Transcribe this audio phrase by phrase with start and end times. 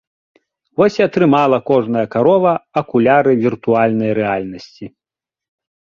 [0.81, 4.85] Вось і атрымала кожная карова акуляры віртуальнай рэальнасці.